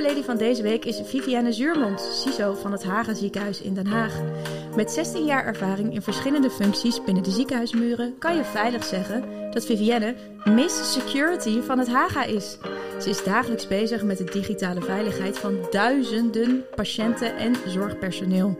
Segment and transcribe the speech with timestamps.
[0.00, 4.20] Cyberlady van deze week is Vivienne Zuurmond, CISO van het Haga ziekenhuis in Den Haag.
[4.76, 9.64] Met 16 jaar ervaring in verschillende functies binnen de ziekenhuismuren kan je veilig zeggen dat
[9.64, 10.14] Vivienne
[10.44, 12.58] Miss Security van het Haga is.
[13.00, 18.58] Ze is dagelijks bezig met de digitale veiligheid van duizenden patiënten en zorgpersoneel.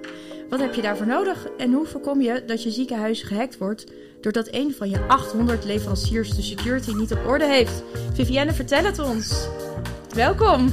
[0.49, 4.49] Wat heb je daarvoor nodig en hoe voorkom je dat je ziekenhuis gehackt wordt doordat
[4.51, 7.83] een van je 800 leveranciers de security niet op orde heeft?
[8.13, 9.49] Vivienne, vertel het ons.
[10.15, 10.73] Welkom.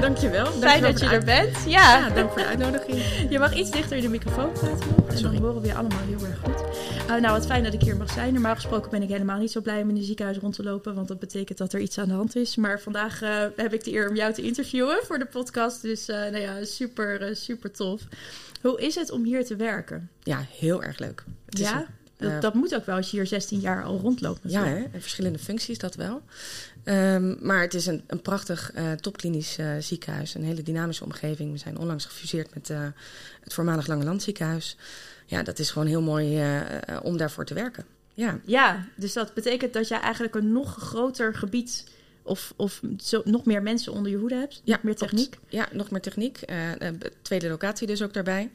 [0.00, 0.46] Dankjewel.
[0.46, 1.56] Fijn dat je er bent.
[1.66, 1.98] Ja.
[1.98, 3.02] ja, dank voor de uitnodiging.
[3.30, 5.08] Je mag iets dichter in de microfoon praten nog.
[5.08, 6.78] En dan horen we je allemaal heel erg goed.
[7.00, 8.32] Uh, nou, wat fijn dat ik hier mag zijn.
[8.32, 10.94] Normaal gesproken ben ik helemaal niet zo blij om in een ziekenhuis rond te lopen.
[10.94, 12.56] Want dat betekent dat er iets aan de hand is.
[12.56, 15.82] Maar vandaag uh, heb ik de eer om jou te interviewen voor de podcast.
[15.82, 18.02] Dus uh, nou ja, super, super tof.
[18.62, 20.10] Hoe is het om hier te werken?
[20.22, 21.24] Ja, heel erg leuk.
[21.44, 21.80] Het ja?
[21.80, 21.86] Is,
[22.16, 24.44] dat, dat, moet ook wel als je hier 16 jaar al rondloopt.
[24.44, 24.76] Natuurlijk.
[24.76, 24.88] Ja, hè?
[24.92, 26.22] in verschillende functies dat wel.
[26.84, 30.34] Um, maar het is een, een prachtig uh, topklinisch uh, ziekenhuis.
[30.34, 31.52] Een hele dynamische omgeving.
[31.52, 32.80] We zijn onlangs gefuseerd met uh,
[33.40, 34.76] het voormalig Lange Land ziekenhuis.
[35.26, 36.42] Ja, dat is gewoon heel mooi
[37.02, 37.84] om daarvoor te werken.
[38.14, 38.38] Ja.
[38.44, 41.84] ja, dus dat betekent dat jij eigenlijk een nog groter gebied
[42.22, 44.60] of, of zo, nog meer mensen onder je hoede hebt?
[44.64, 45.38] Ja, meer techniek?
[45.48, 46.40] Ja, nog meer techniek.
[47.22, 48.50] tweede locatie dus ook daarbij.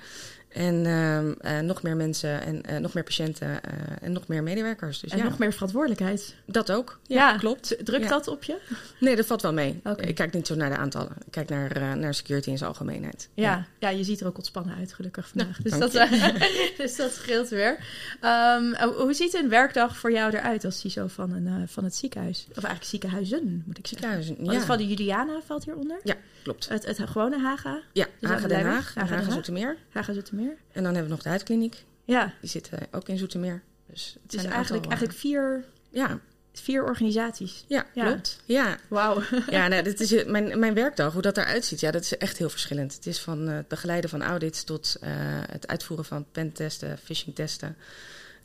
[0.58, 3.58] En uh, nog meer mensen en uh, nog meer patiënten uh,
[4.02, 5.00] en nog meer medewerkers.
[5.00, 5.23] Dus en ja.
[5.23, 6.36] nog meer verantwoordelijkheid.
[6.45, 7.00] Dat ook.
[7.07, 7.38] Ja, ja.
[7.38, 7.85] klopt.
[7.85, 8.09] Drukt ja.
[8.09, 8.57] dat op je?
[9.00, 9.79] Nee, dat valt wel mee.
[9.84, 10.06] Okay.
[10.06, 11.12] Ik kijk niet zo naar de aantallen.
[11.25, 13.29] Ik kijk naar, naar security in zijn algemeenheid.
[13.34, 13.68] Ja.
[13.79, 15.57] ja, je ziet er ook ontspannen uit, gelukkig vandaag.
[15.62, 15.91] dus, dat,
[16.78, 17.78] dus dat scheelt weer.
[18.22, 22.45] Um, hoe ziet een werkdag voor jou eruit als CISO van, een, van het ziekenhuis?
[22.50, 24.24] Of eigenlijk ziekenhuizen, moet ik zeggen.
[24.24, 24.66] Ziekenhuizen, ja.
[24.66, 26.00] Van de Juliana valt hieronder?
[26.03, 26.69] Ja, klopt.
[26.69, 27.81] Het, het gewone Haga?
[27.94, 28.95] Ja, dus Haga Den Haag.
[28.95, 29.78] Haga, Haga Zoetermeer.
[29.89, 30.47] Haga Zoetermeer.
[30.50, 31.85] En dan hebben we nog de huidkliniek.
[32.06, 32.34] Ja.
[32.41, 33.62] Die zit uh, ook in Zoetermeer.
[33.85, 36.19] Dus het dus zijn eigenlijk, aantal, eigenlijk vier, ja.
[36.53, 37.66] vier organisaties.
[37.68, 38.06] Ja, ja.
[38.06, 38.41] klopt.
[38.46, 38.78] Ja.
[38.88, 39.22] Wauw.
[39.50, 42.38] ja, nou, dit is mijn, mijn werkdag, hoe dat eruit ziet, ja, dat is echt
[42.38, 42.96] heel verschillend.
[42.96, 45.09] Het is van uh, het begeleiden van audits tot uh,
[45.52, 47.78] het uitvoeren van pentesten, phishingtesten.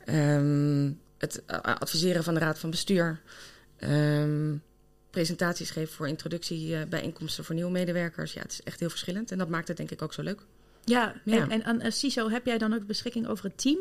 [0.05, 3.21] Um, het adviseren van de raad van bestuur.
[3.79, 4.63] Um,
[5.09, 8.33] presentaties geven voor introductiebijeenkomsten voor nieuwe medewerkers.
[8.33, 9.31] Ja, het is echt heel verschillend.
[9.31, 10.41] En dat maakt het denk ik ook zo leuk.
[10.83, 11.49] Ja, ja.
[11.49, 13.77] en, en CISO heb jij dan ook beschikking over het team?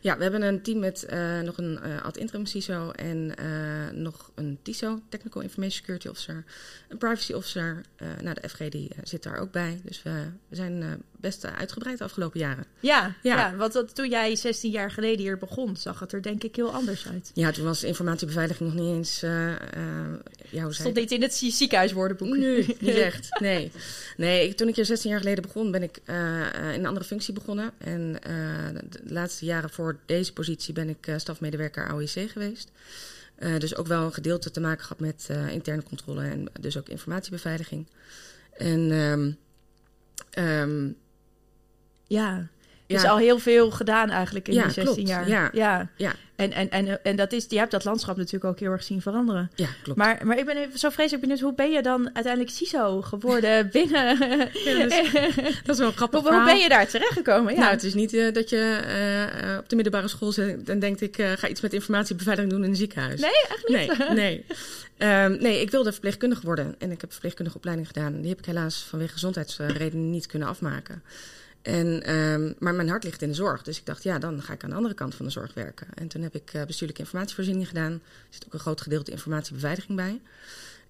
[0.00, 4.30] Ja, we hebben een team met uh, nog een uh, ad-interim CISO en uh, nog
[4.34, 6.44] een TISO, Technical Information Security Officer,
[6.88, 7.84] een Privacy Officer.
[8.22, 9.80] nou, de FG die zit daar ook bij.
[9.84, 12.64] Dus we, we zijn best uitgebreid de afgelopen jaren.
[12.80, 13.36] Ja, ja.
[13.36, 16.56] ja want dat, toen jij 16 jaar geleden hier begon, zag het er denk ik
[16.56, 17.30] heel anders uit.
[17.34, 19.20] Ja, toen was informatiebeveiliging nog niet eens...
[19.20, 22.36] ja, hoe Stond niet in het ziekenhuiswoordenboek.
[22.36, 23.40] Nee, niet echt.
[23.40, 23.72] Nee.
[24.16, 26.14] nee toen ik hier 16 jaar geleden begon, ben ik in
[26.54, 27.70] een andere functie begonnen.
[27.78, 28.18] En
[28.88, 32.70] de laatste jaren voor deze positie ben ik uh, stafmedewerker AOIC geweest.
[33.38, 36.78] Uh, dus ook wel een gedeelte te maken gehad met uh, interne controle en dus
[36.78, 37.86] ook informatiebeveiliging.
[38.56, 39.36] En um,
[40.38, 40.96] um,
[42.12, 42.48] ja,
[42.86, 43.08] dus ja.
[43.08, 45.08] al heel veel gedaan eigenlijk in die 16 klopt.
[45.08, 45.28] jaar.
[45.28, 45.88] Ja, ja.
[45.96, 46.12] ja.
[46.36, 49.00] En, en, en, en dat is, je hebt dat landschap natuurlijk ook heel erg zien
[49.00, 49.50] veranderen.
[49.54, 49.98] Ja, klopt.
[49.98, 53.68] Maar, maar ik ben even zo vreselijk benieuwd, hoe ben je dan uiteindelijk CISO geworden
[53.72, 54.18] binnen...
[54.64, 55.12] Ja, dat, is,
[55.64, 57.52] dat is wel een grappig hoe, hoe ben je daar terechtgekomen?
[57.54, 57.58] Ja.
[57.58, 58.80] Nou, het is niet uh, dat je
[59.42, 61.00] uh, op de middelbare school zit en denkt...
[61.00, 63.20] ik uh, ga iets met informatiebeveiliging doen in een ziekenhuis.
[63.20, 64.08] Nee, echt niet?
[64.08, 64.44] Nee,
[64.98, 65.24] nee.
[65.24, 68.20] Um, nee, ik wilde verpleegkundige worden en ik heb verpleegkundige opleiding gedaan.
[68.20, 71.02] Die heb ik helaas vanwege gezondheidsredenen niet kunnen afmaken.
[71.62, 73.62] En, um, maar mijn hart ligt in de zorg.
[73.62, 75.86] Dus ik dacht, ja, dan ga ik aan de andere kant van de zorg werken.
[75.94, 77.92] En toen heb ik uh, bestuurlijke informatievoorziening gedaan.
[77.92, 78.00] Er
[78.30, 80.20] zit ook een groot gedeelte informatiebeveiliging bij.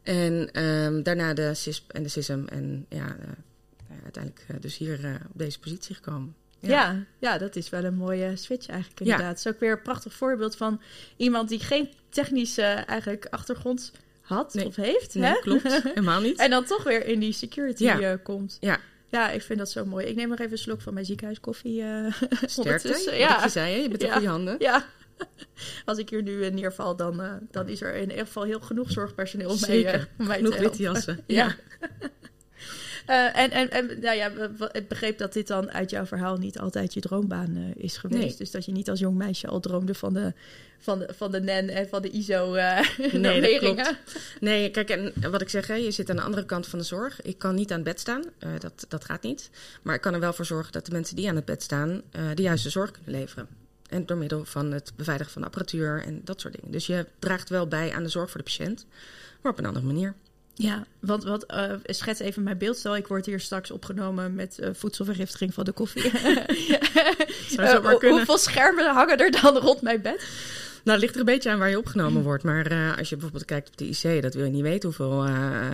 [0.02, 2.44] En um, daarna de CISP en de CISM.
[2.46, 6.34] En ja, uh, uiteindelijk uh, dus hier op deze positie gekomen.
[6.58, 6.68] Ja.
[6.68, 9.28] Ja, ja, dat is wel een mooie switch eigenlijk inderdaad.
[9.28, 10.80] Het is ook weer een prachtig voorbeeld van
[11.16, 14.66] iemand die geen technische eigenlijk achtergrond had nee.
[14.66, 15.14] of heeft.
[15.14, 15.38] Nee, hè?
[15.40, 15.82] klopt.
[15.82, 16.38] Helemaal niet.
[16.38, 18.56] en dan toch weer in die security komt.
[18.60, 18.80] Ja,
[19.12, 20.06] ja, ik vind dat zo mooi.
[20.06, 21.82] Ik neem nog even een slok van mijn ziekenhuiskoffie.
[21.82, 22.12] Uh,
[22.46, 23.42] Sterkte, ja.
[23.42, 23.80] je zei, hè?
[23.80, 24.06] je bent ja.
[24.06, 24.56] op goede handen.
[24.58, 24.84] Ja,
[25.84, 28.90] als ik hier nu neerval, dan, uh, dan is er in ieder geval heel genoeg
[28.90, 29.92] zorgpersoneel Zeker.
[29.92, 31.24] mee, uh, mij genoeg te witte jassen.
[31.26, 31.54] ja.
[33.08, 34.30] Uh, en, en, en nou ja,
[34.72, 38.22] ik begreep dat dit dan uit jouw verhaal niet altijd je droombaan uh, is geweest.
[38.22, 38.36] Nee.
[38.36, 40.32] Dus dat je niet als jong meisje al droomde van de,
[40.78, 42.80] van de, van de NEN en van de ISO uh,
[43.12, 43.96] nee, dat klopt.
[44.40, 46.84] Nee, kijk, en wat ik zeg, hè, je zit aan de andere kant van de
[46.84, 47.22] zorg.
[47.22, 48.22] Ik kan niet aan het bed staan,
[48.58, 49.50] dat, dat gaat niet.
[49.82, 52.02] Maar ik kan er wel voor zorgen dat de mensen die aan het bed staan...
[52.34, 53.48] de juiste zorg kunnen leveren.
[53.92, 56.70] En door middel van het beveiligen van de apparatuur en dat soort dingen.
[56.70, 58.86] Dus je draagt wel bij aan de zorg voor de patiënt,
[59.40, 60.14] maar op een andere manier.
[60.54, 62.76] Ja, want wat, uh, schets even mijn beeld.
[62.76, 66.04] Stel, ik word hier straks opgenomen met uh, voedselvergiftiging van de koffie.
[67.58, 70.28] uh, hoeveel schermen hangen er dan rond mijn bed?
[70.84, 72.44] Nou, het ligt er een beetje aan waar je opgenomen wordt.
[72.44, 75.26] Maar als je bijvoorbeeld kijkt op de IC, dat wil je niet weten hoeveel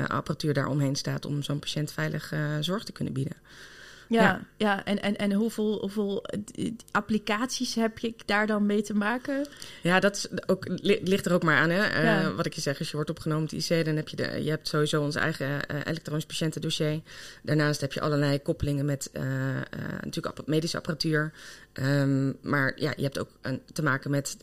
[0.06, 3.36] apparatuur daar omheen staat om zo'n patiënt veilig zorg te kunnen bieden.
[4.08, 4.84] Ja, ja.
[4.84, 9.46] En, en, en hoeveel, hoeveel eh, applicaties heb je daar dan mee te maken?
[9.82, 11.70] Ja, dat is ook, ligt er ook maar aan.
[11.70, 11.82] Hè?
[11.82, 14.16] Eh, wat ik je zeg, als je wordt opgenomen op de IC, dan heb je,
[14.16, 17.00] de, je hebt sowieso ons eigen uh, elektronisch patiëntendossier.
[17.42, 19.22] Daarnaast heb je allerlei koppelingen met uh,
[20.00, 21.32] natuurlijk medische apparatuur.
[21.72, 24.36] Um, maar ja, je hebt ook een, te maken met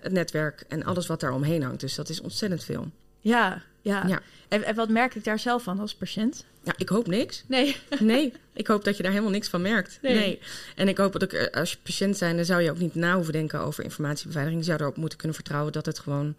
[0.00, 1.80] het netwerk en alles wat daar omheen hangt.
[1.80, 2.90] Dus dat is ontzettend veel.
[3.22, 4.06] Ja, ja.
[4.06, 4.20] ja.
[4.48, 6.44] En, en wat merk ik daar zelf van als patiënt?
[6.62, 7.44] Ja, ik hoop niks.
[7.46, 7.76] Nee.
[8.00, 9.98] Nee, ik hoop dat je daar helemaal niks van merkt.
[10.02, 10.40] Nee.
[10.76, 12.94] En ik hoop dat ik, eh, als je patiënt zijn, dan zou je ook niet
[12.94, 14.62] na hoeven denken over informatiebeveiliging.
[14.62, 16.34] Je zou erop moeten kunnen vertrouwen dat het gewoon,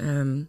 [0.00, 0.48] um,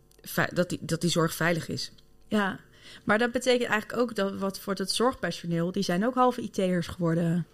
[0.53, 1.91] dat, die, dat die zorg veilig is.
[2.27, 2.59] Ja,
[3.03, 6.87] maar dat betekent eigenlijk ook dat wat voor het zorgpersoneel, die zijn ook halve IT'ers
[6.87, 7.45] geworden.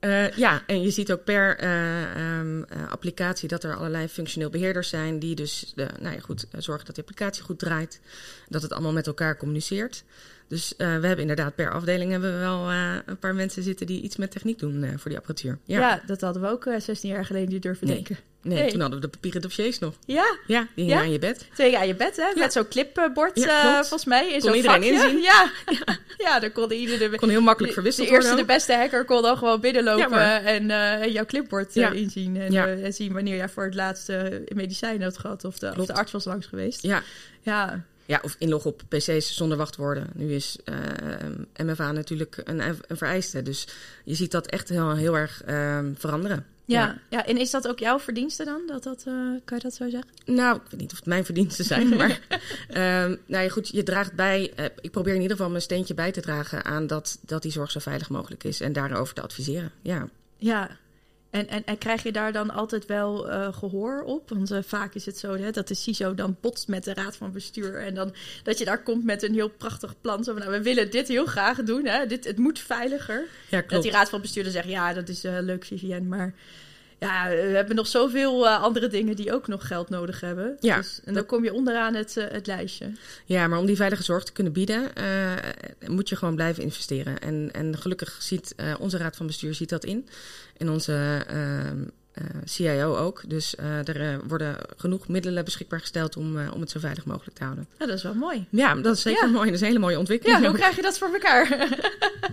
[0.00, 4.50] Uh, ja, en je ziet ook per uh, um, uh, applicatie dat er allerlei functioneel
[4.50, 8.00] beheerders zijn die dus nou ja, goed, zorgen dat de applicatie goed draait,
[8.48, 10.04] dat het allemaal met elkaar communiceert.
[10.48, 13.86] Dus uh, we hebben inderdaad per afdeling hebben we wel uh, een paar mensen zitten
[13.86, 15.58] die iets met techniek doen uh, voor die apparatuur.
[15.64, 15.78] Ja.
[15.78, 16.02] ja.
[16.06, 17.94] dat hadden we ook 16 jaar geleden niet durven nee.
[17.96, 18.16] denken.
[18.42, 19.94] Nee, nee, toen hadden we de papieren dossiers nog.
[20.06, 20.38] Ja.
[20.46, 21.46] Ja, die hingen aan je bed.
[21.54, 22.22] Twee aan je bed, hè?
[22.22, 22.32] Ja.
[22.36, 24.32] Met zo'n clipbord, volgens mij.
[24.32, 24.92] In kon iedereen vakje.
[24.92, 25.20] inzien.
[25.20, 25.50] Ja.
[26.24, 26.40] ja.
[26.40, 27.16] daar kon iedereen...
[27.16, 31.10] Kon heel makkelijk verwisseld de, de eerste, de beste hacker kon dan gewoon binnenlopen en,
[31.12, 32.36] jouw clipboard inzien.
[32.36, 35.94] En, en, zien wanneer jij voor het laatste medicijn had gehad of de, of de
[35.94, 36.82] arts was langs geweest.
[36.82, 37.02] Ja.
[37.42, 37.84] Ja.
[38.08, 40.10] Ja, of inloggen op PC's zonder wachtwoorden.
[40.14, 40.76] Nu is uh,
[41.14, 43.42] eh, MFA natuurlijk een, een, vereiste.
[43.42, 43.66] Dus
[44.04, 46.46] je ziet dat echt heel, heel erg uh, veranderen.
[46.64, 47.26] Ja, ja, ja.
[47.26, 48.60] en is dat ook jouw verdienste dan?
[48.66, 49.14] Dat dat, uh,
[49.44, 50.10] kan je dat zo zeggen?
[50.24, 51.88] Nou, ik weet niet of het mijn verdiensten zijn.
[51.96, 52.20] maar
[52.68, 54.52] ehm, nou ja, goed, je draagt bij.
[54.56, 57.52] Uh, ik probeer in ieder geval mijn steentje bij te dragen aan dat, dat die
[57.52, 58.60] zorg zo veilig mogelijk is.
[58.60, 59.72] En daarover te adviseren.
[59.82, 60.08] Ja.
[60.36, 60.70] Ja,
[61.30, 64.28] en, en, en, krijg je daar dan altijd wel uh, gehoor op?
[64.28, 67.16] Want uh, vaak is het zo hè, dat de CISO dan botst met de raad
[67.16, 67.82] van bestuur.
[67.82, 70.24] En dan dat je daar komt met een heel prachtig plan.
[70.24, 71.86] Zo van, nou, we willen dit heel graag doen.
[71.86, 72.06] Hè?
[72.06, 73.24] Dit, het moet veiliger.
[73.48, 76.08] Ja, dat die raad van bestuur dan zegt, ja, dat is uh, leuk, Vivienne.
[76.08, 76.34] Maar
[76.98, 80.56] ja, we hebben nog zoveel uh, andere dingen die ook nog geld nodig hebben.
[80.60, 82.92] Ja, dus, en dan kom je onderaan het, uh, het lijstje.
[83.24, 85.32] Ja, maar om die veilige zorg te kunnen bieden, uh,
[85.86, 87.18] moet je gewoon blijven investeren.
[87.18, 90.08] En, en gelukkig ziet onze raad van bestuur ziet dat in.
[90.56, 91.82] En onze ehm,
[92.44, 93.22] CIO ook.
[93.26, 97.36] Dus uh, er uh, worden genoeg middelen beschikbaar gesteld om, om het zo veilig mogelijk
[97.36, 97.66] te houden.
[97.78, 98.46] Ja, dat is wel mooi.
[98.50, 99.44] Ja, dat is zeker mooi.
[99.44, 100.40] Dat is een hele mooie ontwikkeling.
[100.40, 101.48] Ja, hoe krijg je dat voor elkaar?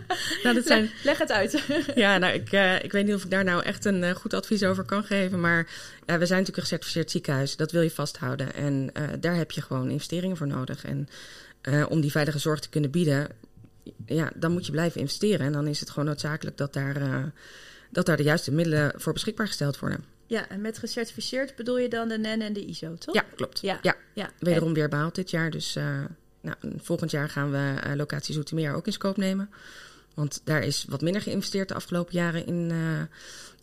[0.44, 0.90] nou, dat zijn...
[1.04, 1.64] leg, het uit.
[1.96, 2.52] ja, nou, ik,
[2.84, 5.40] ik weet niet of ik daar nou echt een goed advies over kan geven.
[5.40, 5.68] Maar
[6.06, 7.56] we zijn natuurlijk een gecertificeerd ziekenhuis.
[7.56, 8.54] Dat wil je vasthouden.
[8.54, 10.86] En daar heb je gewoon investeringen voor nodig.
[10.86, 11.08] En
[11.90, 13.28] om die veilige zorg te kunnen bieden,
[14.06, 15.46] ja, dan moet je blijven investeren.
[15.46, 17.32] En dan is het gewoon noodzakelijk dat daar
[17.96, 20.04] dat daar de juiste middelen voor beschikbaar gesteld worden.
[20.28, 23.16] Ja, en met gecertificeerd bedoel je dan de NEN en de ISO, toch?
[23.16, 23.60] Ja, klopt.
[23.60, 23.96] Ja, ja.
[24.14, 24.30] ja.
[24.40, 25.52] wederom weer behaald dit jaar.
[25.52, 26.04] Dus uh,
[26.42, 29.50] nou, volgend jaar gaan we uh, locatie Zoetermeer ook in scope nemen.
[30.14, 32.72] Want daar is wat minder geïnvesteerd de afgelopen jaren in,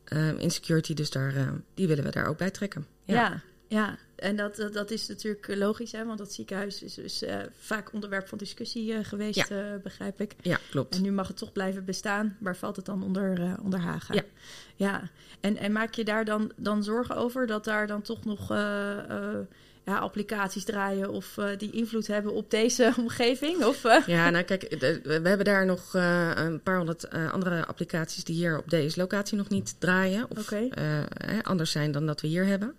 [0.04, 0.94] uh, in security.
[0.94, 2.86] Dus daar, die willen we daar ook bij trekken.
[3.04, 3.42] Ja, ja.
[3.68, 3.98] ja.
[4.22, 6.04] En dat, dat, dat, is natuurlijk logisch, hè?
[6.04, 9.72] want dat ziekenhuis is dus uh, vaak onderwerp van discussie uh, geweest, ja.
[9.72, 10.34] uh, begrijp ik.
[10.42, 10.94] Ja, klopt.
[10.94, 12.36] En nu mag het toch blijven bestaan.
[12.40, 14.14] Waar valt het dan onder, onder Haga?
[14.14, 14.22] Ja.
[14.76, 15.02] ja.
[15.40, 18.48] En, en maak je daar dan, dan zorgen over dat daar dan toch nog
[19.84, 23.64] ja, applicaties draaien of die invloed hebben op deze omgeving?
[23.64, 25.94] Of, Ja, nou kijk, we hebben daar nog
[26.34, 30.26] een paar honderd andere applicaties die hier op deze locatie nog niet draaien.
[30.28, 30.70] Of okay.
[31.42, 32.74] anders zijn dan dat we hier hebben.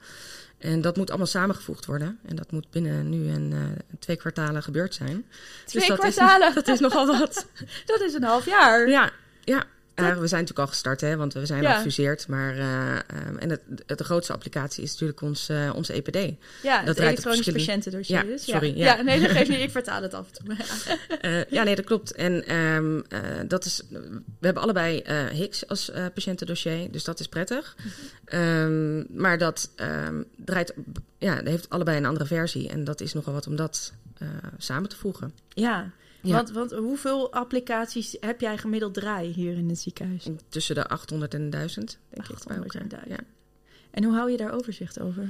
[0.63, 2.19] En dat moet allemaal samengevoegd worden.
[2.25, 3.59] En dat moet binnen nu en uh,
[3.99, 5.25] twee kwartalen gebeurd zijn.
[5.65, 6.47] Twee dus dat kwartalen?
[6.47, 7.47] Is, dat is nogal wat.
[7.85, 8.89] dat is een half jaar.
[8.89, 9.11] Ja,
[9.43, 9.63] ja.
[9.95, 11.69] Uh, we zijn natuurlijk al gestart, hè, want we zijn ja.
[11.69, 12.27] al gefuseerd.
[12.27, 12.95] Maar, uh,
[13.27, 16.35] um, en het, het, de grootste applicatie is natuurlijk ons, uh, onze EPD.
[16.63, 18.17] Ja, dat het elektronisch patiëntendossier.
[18.17, 18.77] Ja, dus, sorry.
[18.77, 18.95] Ja.
[18.95, 19.01] ja.
[19.01, 19.59] nee, dat geeft niet.
[19.59, 20.55] Ik vertaal het af en toe.
[21.49, 21.63] ja.
[21.63, 22.11] nee, dat klopt.
[22.11, 23.03] En um,
[23.47, 23.81] dat is,
[24.39, 27.75] we hebben allebei HIX als patiëntendossier, dus dat is prettig.
[28.25, 28.39] -hmm.
[28.39, 29.69] um, maar dat
[30.35, 30.73] draait,
[31.17, 32.69] ja, heeft allebei een andere versie.
[32.69, 33.93] En dat is nogal wat om dat
[34.57, 35.33] samen te voegen.
[35.49, 35.91] Ja,
[36.23, 36.33] Ja.
[36.35, 40.27] Want, want hoeveel applicaties heb jij gemiddeld draaien hier in het ziekenhuis?
[40.49, 42.27] Tussen de 800 en 1000, denk ik.
[42.27, 42.89] bij 800 en elkaar.
[43.07, 43.19] 1000.
[43.19, 43.25] Ja.
[43.91, 45.27] En hoe hou je daar overzicht over?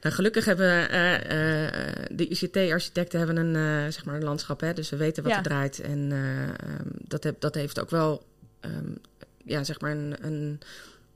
[0.00, 4.90] Nou, gelukkig hebben eh, de ICT-architecten hebben een, eh, zeg maar een landschap, hè, dus
[4.90, 5.38] we weten wat Ja.
[5.38, 5.80] er draait.
[5.80, 8.26] En eh, ehm, dat, heb, dat heeft ook wel
[8.60, 8.90] ehm,
[9.44, 10.60] ja, zeg maar een, een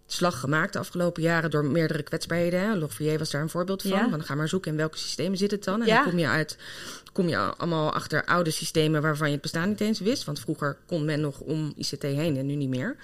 [0.07, 2.81] slag gemaakt de afgelopen jaren door meerdere kwetsbaarheden.
[2.81, 3.91] Log4j was daar een voorbeeld van.
[3.91, 4.11] Ja.
[4.11, 5.81] Want ga maar zoeken in welke systemen zit het dan.
[5.81, 5.95] En Ja.
[6.03, 6.59] dan kom je uit,
[7.17, 10.25] kom je allemaal achter oude systemen waarvan je het bestaan niet eens wist.
[10.25, 12.97] Want vroeger kon men nog om ICT heen en nu niet meer.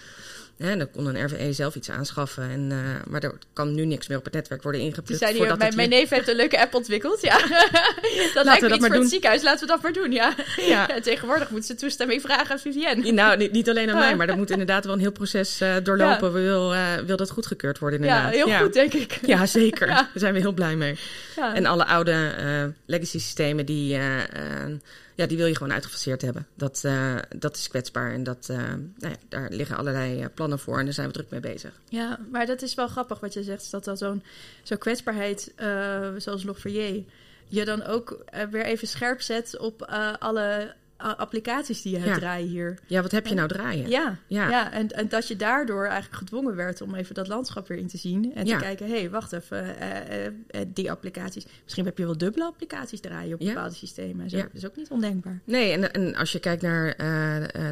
[0.59, 2.50] Hè, dan kon een RVE zelf iets aanschaffen.
[2.50, 2.78] En, eh,
[3.11, 5.21] maar er kan nu niks meer op het netwerk worden ingeplukt.
[5.21, 7.21] zei mijn, mijn neef heeft een leuke app ontwikkeld.
[7.23, 7.38] Ja,
[8.35, 9.00] dat lijkt me dat iets voor doen.
[9.00, 9.42] het ziekenhuis.
[9.42, 10.35] Laten we dat maar doen, ja.
[10.57, 10.87] Ja.
[10.92, 13.12] Ja, tegenwoordig moeten ze toestemming vragen aan Vivienne.
[13.12, 14.00] Nou, niet, niet alleen aan Ja.
[14.00, 16.33] mij, maar er moet inderdaad wel een heel proces eh, doorlopen.
[16.33, 18.49] Wil, eh, wil dat goedgekeurd worden Ja, inderdaad.
[18.49, 19.19] heel goed, denk ik.
[19.26, 19.88] Ja, zeker.
[19.88, 19.95] Ja.
[19.95, 20.99] Daar zijn we heel blij mee.
[21.37, 21.54] Ja.
[21.54, 22.33] En alle oude
[22.87, 23.99] legacy systemen, die,
[25.14, 26.47] ja, die wil je gewoon uitgefaseerd hebben.
[26.54, 30.59] Dat, eh, dat is kwetsbaar en dat, eh, nou ja, daar liggen allerlei eh, plannen
[30.59, 31.80] voor en daar zijn we druk mee bezig.
[31.88, 33.71] Ja, maar dat is wel grappig wat je zegt.
[33.71, 34.23] Dat dan zo'n
[34.62, 37.04] zo'n kwetsbaarheid, eh, zoals Log4j,
[37.52, 40.68] je dan ook eh, weer even scherp zet op eh, alle eh,
[41.02, 42.16] applicaties die je hebt Ja.
[42.18, 42.78] draaien hier.
[42.87, 43.88] Ja, wat heb je nou draaien?
[43.88, 44.49] Ja, ja.
[44.49, 44.73] Ja.
[44.73, 47.97] en, en dat je daardoor eigenlijk gedwongen werd om even dat landschap weer in te
[47.97, 48.35] zien.
[48.35, 48.59] En Ja.
[48.59, 51.47] te kijken, hé, hey, wacht even, eh, eh, eh, die applicaties.
[51.62, 54.25] Misschien heb je wel dubbele applicaties draaien op bepaalde systemen.
[54.25, 54.37] en Zo.
[54.37, 54.42] Ja.
[54.42, 55.40] Dat is ook niet ondenkbaar.
[55.44, 56.97] Nee, en, en als je kijkt naar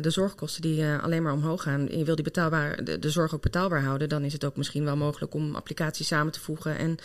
[0.00, 1.88] de zorgkosten die alleen maar omhoog gaan...
[1.88, 4.08] en je wil die betaalbaar, de, de zorg ook betaalbaar houden...
[4.08, 6.78] dan is het ook misschien wel mogelijk om applicaties samen te voegen...
[6.78, 6.98] en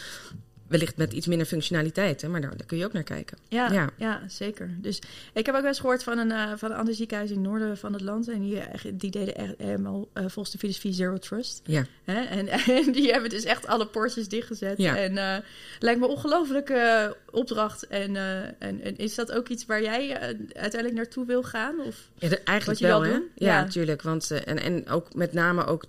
[0.68, 3.38] wellicht met iets minder functionaliteiten, maar daar, daar kun je ook naar kijken.
[3.48, 3.90] Ja, ja.
[3.98, 4.22] Ja.
[4.28, 4.70] zeker.
[4.78, 5.02] Dus
[5.34, 7.46] ik heb ook wel eens gehoord van een, eh, van een ander ziekenhuis in het
[7.46, 8.28] noorden van het land.
[8.28, 11.62] En die, eh, die deden echt helemaal eh, volgens de filosofie Zero Trust.
[11.66, 12.22] Ja, Hè?
[12.22, 12.48] En,
[12.86, 14.78] en die hebben dus echt alle poortjes dichtgezet.
[14.78, 14.98] Ja.
[14.98, 15.44] En
[15.80, 17.88] lijkt me een ongelofelijke opdracht.
[17.88, 20.22] En, eh, en, en is dat ook iets waar jij eh,
[20.54, 21.80] uiteindelijk naartoe wil gaan?
[21.80, 22.10] Of?
[22.18, 23.10] Ja, de- eigenlijk Wat je wel, hè?
[23.12, 23.62] Ja, Ja.
[23.64, 24.02] natuurlijk.
[24.02, 25.86] Want, eh, en, en ook met name ook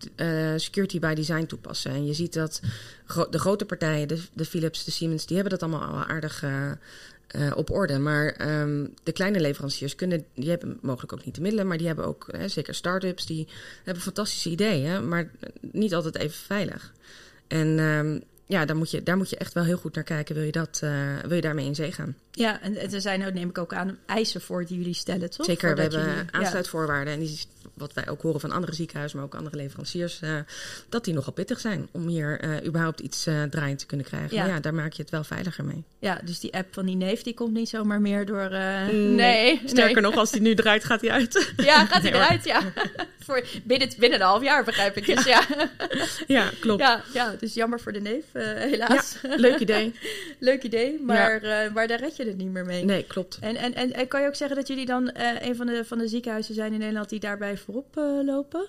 [0.57, 1.91] security by design toepassen.
[1.91, 2.61] En je ziet dat
[3.07, 6.45] gro- de grote partijen, de, de Philips, de Siemens, die hebben dat allemaal al aardig
[7.55, 7.99] op orde.
[7.99, 11.87] Maar ehm, de kleine leveranciers kunnen, die hebben mogelijk ook niet de middelen, maar die
[11.87, 13.49] hebben ook, hè, zeker start-ups, die
[13.85, 16.93] hebben fantastische ideeën, maar niet altijd even veilig.
[17.49, 20.35] En ehm, ja, daar moet, je, daar moet je echt wel heel goed naar kijken.
[20.35, 22.17] Wil je, dat, eh, wil je daarmee in zee gaan?
[22.37, 25.47] Ja, en, en er zijn neem ik ook aan, eisen voor die jullie stellen, toch?
[25.47, 26.25] Zeker, we hebben jullie- ja.
[26.31, 27.13] aansluitvoorwaarden.
[27.15, 27.39] En die,
[27.75, 30.37] wat wij ook horen van andere ziekenhuizen, maar ook andere leveranciers, eh,
[30.89, 34.37] dat die nogal pittig zijn om hier eh, überhaupt iets eh draaiend te kunnen krijgen.
[34.37, 34.43] Ja.
[34.45, 35.85] Maar ja, daar maak je het wel veiliger mee.
[35.99, 38.49] Ja, dus die app van die neef, die komt niet zomaar meer door...
[38.93, 40.03] Mm, nee, Sterker nee.
[40.03, 41.53] nog, als die nu draait, gaat hij uit.
[41.57, 42.63] Ja, gaat hij Nee, eruit, ja.
[43.27, 45.07] voor, binnen, binnen een half jaar, begrijp ik.
[45.07, 45.47] Dus ja,
[46.27, 46.81] ja, klopt.
[46.81, 48.25] ja, ja dus jammer voor de neef,
[48.57, 49.17] helaas.
[49.23, 49.95] Leuk idee.
[50.39, 51.41] Leuk idee, maar,
[51.75, 52.85] maar daar red je het niet meer mee.
[52.85, 53.39] Nee, klopt.
[53.41, 55.85] En, en, en, en kan je ook zeggen dat jullie dan eh, een van de,
[55.85, 58.67] van de ziekenhuizen zijn in Nederland die daarbij voorop eh, lopen?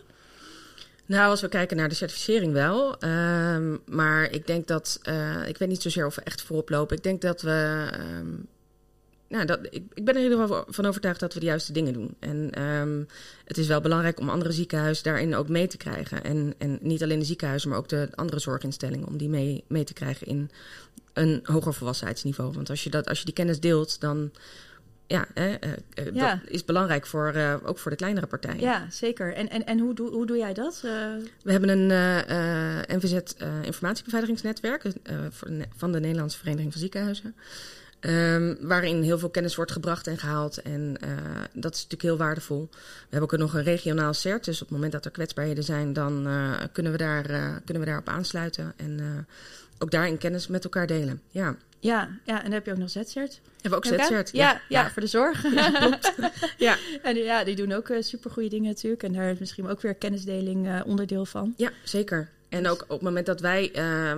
[1.05, 2.99] Nou, als we kijken naar de certificering wel.
[2.99, 6.97] Ehm, maar ik denk dat, eh, ik weet niet zozeer of we echt voorop lopen.
[6.97, 8.27] Ik denk dat we, ehm,
[9.27, 11.73] nou, dat, ik, ik ben er in ieder geval van overtuigd dat we de juiste
[11.73, 12.15] dingen doen.
[12.19, 13.03] En ehm,
[13.45, 16.23] het is wel belangrijk om andere ziekenhuizen daarin ook mee te krijgen.
[16.23, 19.83] En, en niet alleen de ziekenhuizen, maar ook de andere zorginstellingen, om die mee, mee
[19.83, 20.49] te krijgen in
[21.13, 22.53] een hoger volwassenheidsniveau.
[22.53, 24.31] Want als je, dat, als je die kennis deelt, dan
[25.07, 26.35] ja, hè, eh, eh, Ja.
[26.35, 28.59] dat is belangrijk voor, eh, ook voor de kleinere partijen.
[28.59, 29.33] Ja, zeker.
[29.33, 30.81] En, en, en hoe, doe, hoe doe jij dat?
[31.43, 33.19] We hebben een eh, NVZ
[33.61, 34.83] informatiebeveiligingsnetwerk
[35.75, 37.35] van de Nederlandse Vereniging van Ziekenhuizen.
[38.07, 40.61] Ehm, waarin heel veel kennis wordt gebracht en gehaald.
[40.61, 41.09] En eh,
[41.53, 42.67] dat is natuurlijk heel waardevol.
[42.71, 42.77] We
[43.09, 44.45] hebben ook nog een regionaal CERT.
[44.45, 47.83] Dus op het moment dat er kwetsbaarheden zijn, dan eh, kunnen, we daar, eh, kunnen
[47.83, 48.73] we daarop aansluiten.
[48.77, 49.25] En
[49.79, 51.21] ook daarin kennis met elkaar delen.
[51.29, 51.55] Ja.
[51.79, 53.41] ja, ja, en dan heb je ook nog ZCert.
[53.61, 53.85] Hebben we ook?
[53.85, 54.29] ZCERT?
[54.31, 55.43] Ja, ja, voor de zorg.
[56.57, 56.77] Ja.
[57.03, 59.03] En ja, die doen ook super supergoeie dingen natuurlijk.
[59.03, 61.53] En daar is misschien ook weer kennisdeling onderdeel van.
[61.57, 62.29] Ja, zeker.
[62.49, 64.11] En ook op het moment dat wij eh,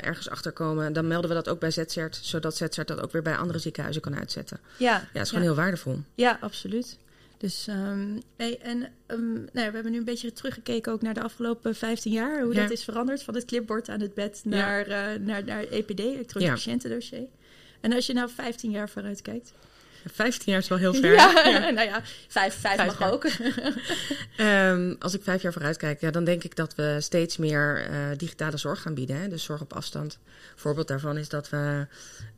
[0.00, 2.18] ergens achterkomen, dan melden we dat ook bij ZCERT.
[2.22, 4.60] Zodat ZCERT dat ook weer bij andere ziekenhuizen kan uitzetten.
[4.76, 5.98] Ja, Ja, het is gewoon heel waardevol.
[6.14, 6.98] Ja, absoluut.
[7.38, 7.66] Dus,
[8.36, 11.74] hey, en ehm, nou, ja, we hebben nu een beetje teruggekeken ook naar de afgelopen
[11.74, 12.42] 15 jaar.
[12.42, 12.60] Hoe Ja.
[12.60, 16.48] dat is veranderd van het clipboard aan het bed naar, eh, naar, naar EPD, elektronisch
[16.50, 17.26] patiëntendossier.
[17.80, 19.52] En als je nou 15 jaar vooruit kijkt.
[20.04, 21.12] 15 jaar is wel heel ver.
[21.12, 21.70] Ja, Ja.
[21.78, 23.12] nou ja, vijf, vijf, Vijf mag jaar.
[23.12, 23.24] ook.
[24.36, 27.86] Ehm, als ik vijf jaar vooruit kijk, ja, dan denk ik dat we steeds meer
[27.86, 29.20] eh, digitale zorg gaan bieden.
[29.20, 29.28] Hè?
[29.28, 30.18] Dus zorg op afstand.
[30.22, 31.86] Een voorbeeld daarvan is dat we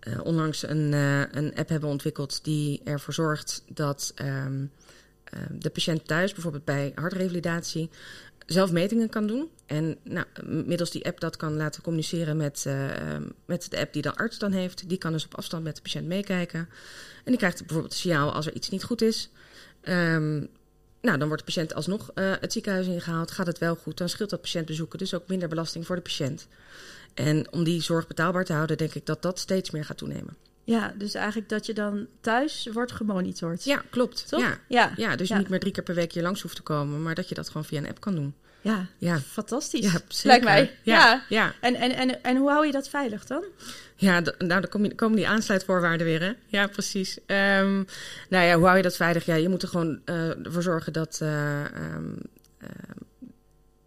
[0.00, 4.64] eh, onlangs een, eh, een app hebben ontwikkeld die ervoor zorgt dat ehm,
[5.24, 7.90] eh, de patiënt thuis, bijvoorbeeld bij hartrevalidatie,
[8.46, 9.50] zelf metingen kan doen.
[9.66, 14.02] En nou, middels die app dat kan laten communiceren met, uh, met de app die
[14.02, 14.88] de arts dan heeft.
[14.88, 16.68] Die kan dus op afstand met de patiënt meekijken.
[17.24, 19.30] En die krijgt bijvoorbeeld een signaal als er iets niet goed is.
[19.82, 20.48] Um,
[21.00, 23.30] nou, dan wordt de patiënt alsnog uh, het ziekenhuis ingehaald.
[23.30, 24.98] Gaat het wel goed, dan scheelt dat patiëntbezoeken.
[24.98, 26.46] Dus ook minder belasting voor de patiënt.
[27.14, 30.36] En om die zorg betaalbaar te houden, denk ik dat dat steeds meer gaat toenemen.
[30.64, 33.64] Ja, dus eigenlijk dat je dan thuis wordt gemonitord.
[33.64, 34.28] Ja, klopt.
[34.28, 34.40] Toch?
[34.40, 34.92] Ja, ja.
[34.96, 37.28] ja dus niet meer drie keer per week hier langs hoeft te komen, maar dat
[37.28, 38.34] je dat gewoon via een app kan doen.
[38.60, 39.18] Ja, ja.
[39.18, 39.92] fantastisch.
[39.92, 40.76] Ja, Lijkt mij.
[40.82, 41.54] Ja, ja.
[41.60, 43.44] En, en, en, en hoe hou je dat veilig dan?
[43.96, 46.32] Ja, nou, dan komen die aansluitvoorwaarden weer, hè?
[46.46, 47.18] Ja, precies.
[47.26, 47.86] Um,
[48.28, 49.24] nou ja, hoe hou je dat veilig?
[49.24, 51.18] Ja, je moet er gewoon uh, ervoor zorgen dat...
[51.22, 52.16] Uh, um,
[52.62, 52.68] uh,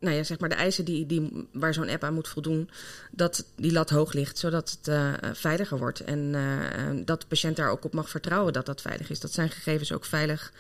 [0.07, 2.69] nou ja, zeg maar de eisen die, die, waar zo'n app aan moet voldoen,
[3.11, 5.99] dat die lat hoog ligt, zodat het uh, veiliger wordt.
[5.99, 9.19] En uh, dat de patiënt daar ook op mag vertrouwen dat dat veilig is.
[9.19, 10.53] Dat zijn gegevens ook veilig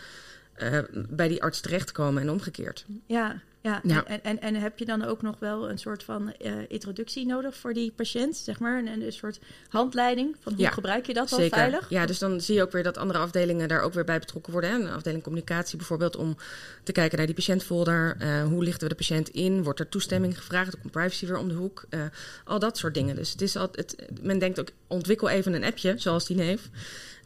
[0.57, 2.85] uh, bij die arts terechtkomen en omgekeerd.
[3.05, 3.79] Ja, ja.
[3.83, 4.05] Ja.
[4.05, 7.55] En, en, en heb je dan ook nog wel een soort van uh, introductie nodig
[7.55, 8.77] voor die patiënt, zeg maar?
[8.77, 11.89] Een, een soort handleiding van hoe Ja, gebruik je dat dan veilig?
[11.89, 14.51] Ja, dus dan zie je ook weer dat andere afdelingen daar ook weer bij betrokken
[14.51, 14.69] worden.
[14.69, 14.75] Hè?
[14.75, 16.37] Een afdeling communicatie bijvoorbeeld, om
[16.83, 18.17] te kijken naar die patiëntfolder.
[18.21, 19.63] Uh, hoe lichten we de patiënt in?
[19.63, 20.73] Wordt er toestemming gevraagd?
[20.73, 21.85] Er komt privacy weer om de hoek.
[21.89, 22.01] Uh,
[22.45, 23.15] al dat soort dingen.
[23.15, 26.69] Dus het is al, het, men denkt ook, ontwikkel even een appje, zoals die neef.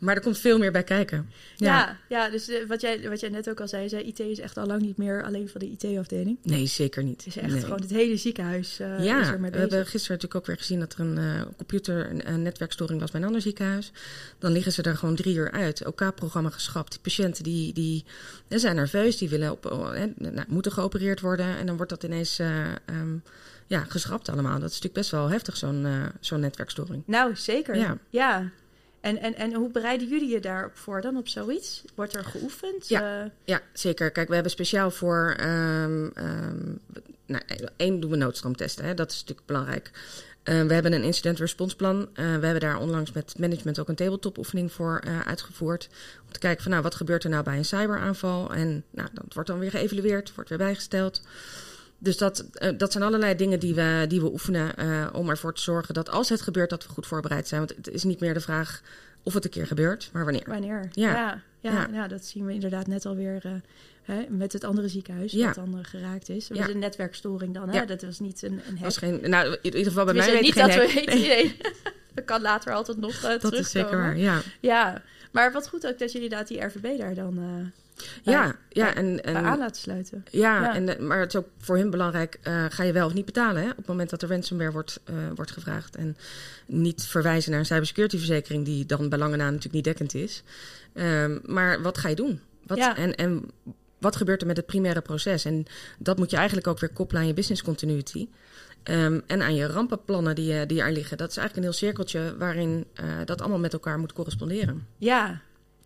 [0.02, 1.30] Maar er komt veel meer bij kijken.
[1.56, 4.40] Ja, ja, dus uh, wat, jij, wat jij net ook al zei, zei, IT is
[4.40, 6.38] echt al lang niet meer alleen van de IT-afdeling.
[6.44, 7.24] Nee, zeker niet.
[7.26, 7.62] Het is echt nee.
[7.62, 10.58] gewoon het hele ziekenhuis uh, ja, is er mee we hebben gisteren natuurlijk ook weer
[10.58, 13.92] gezien dat er een uh, computer, een, een, netwerkstoring was bij een ander ziekenhuis.
[14.40, 15.86] Dan liggen ze er gewoon drie uur uit.
[15.86, 16.92] OK-programma geschrapt.
[16.92, 18.06] Die patiënten die, die,
[18.48, 19.64] die zijn nerveus, die willen op,
[20.18, 21.58] nou, moeten geopereerd worden.
[21.58, 22.40] En dan wordt dat ineens
[22.86, 23.24] um,
[23.68, 24.60] ja, geschrapt allemaal.
[24.60, 25.88] Dat is natuurlijk best wel heftig, zo'n
[26.20, 27.04] zo'n netwerkstoring.
[27.06, 27.76] Nou, zeker.
[27.76, 27.98] Ja.
[28.10, 28.52] ja.
[29.02, 31.84] En, en, en hoe bereiden jullie je daarop voor dan, op zoiets?
[31.96, 32.88] Wordt er geoefend?
[32.88, 33.30] Ja, uh...
[33.44, 34.12] ja zeker.
[34.12, 35.36] Kijk, we hebben speciaal voor...
[35.42, 36.80] Um, um,
[37.26, 37.44] nou,
[37.76, 38.94] één doen we noodstroomtesten, hè.
[38.94, 39.92] dat is natuurlijk belangrijk.
[40.44, 42.00] Uh, we hebben een incident response plan.
[42.00, 45.90] Uh, we hebben daar onlangs met management ook een tabletop oefening voor uh, uitgevoerd.
[46.26, 48.54] Om te kijken van nou, wat gebeurt er nou bij een cyberaanval?
[48.54, 51.22] En nou, dat wordt dan weer geëvalueerd, wordt weer bijgesteld.
[52.04, 55.54] Dus dat, uh, dat zijn allerlei dingen die we, die we oefenen uh, om ervoor
[55.54, 57.66] te zorgen dat als het gebeurt, dat we goed voorbereid zijn.
[57.66, 58.82] Want het is niet meer de vraag
[59.24, 60.44] of het een keer gebeurt, maar wanneer.
[60.46, 61.12] Wanneer, ja.
[61.12, 61.88] Ja, ja, ja.
[61.92, 63.52] ja dat zien we inderdaad net alweer uh,
[64.02, 66.48] hè, met het andere ziekenhuis wat dan uh, geraakt is.
[66.48, 67.86] Dat was een netwerkstoring dan, hè?
[67.86, 68.78] Dat was niet een, een.
[68.80, 71.58] Was geen, nou, in ieder geval bij mij Tenminste, weet niet dat we weten, nee.
[72.16, 74.42] dat kan later altijd nog uh, Dat is zeker waar, ja.
[74.60, 77.40] Ja, maar wat goed ook dat jullie inderdaad die RVB daar dan
[78.24, 80.26] Ja, ja, en, en, aan laten sluiten.
[80.32, 80.76] Ja, Ja.
[80.76, 83.26] En, eh, maar het is ook voor hun belangrijk, uh, ga je wel of niet
[83.26, 85.96] betalen hè, op het moment dat er ransomware wordt, uh, wordt gevraagd.
[85.96, 86.18] En
[86.66, 90.44] niet verwijzen naar een cybersecurity verzekering die dan bij lange na natuurlijk niet dekkend is.
[90.94, 92.40] Um, maar wat ga je doen?
[92.68, 92.98] Wat, Ja.
[92.98, 93.52] en, en
[93.98, 95.46] wat gebeurt er met het primaire proces?
[95.46, 95.66] En
[95.98, 98.28] dat moet je eigenlijk ook weer koppelen aan je business continuity.
[98.84, 101.18] Um, en aan je rampenplannen die, die er liggen.
[101.18, 104.88] Dat is eigenlijk een heel cirkeltje waarin uh, dat allemaal met elkaar moet corresponderen.
[104.98, 105.42] Ja.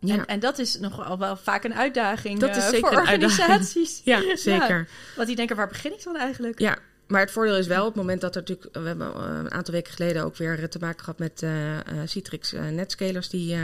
[0.07, 0.15] Ja.
[0.15, 4.01] En, en dat is nogal wel vaak een uitdaging Dat is uh, zeker voor organisaties.
[4.13, 4.77] Ja, zeker.
[4.77, 6.59] Ja, want die denken, waar begin ik dan eigenlijk?
[6.59, 8.75] Ja, maar het voordeel is wel op het moment dat er natuurlijk...
[8.75, 11.79] We hebben uh, een aantal weken geleden ook weer te maken gehad met uh, uh,
[12.05, 13.61] Citrix uh, netscalers die uh,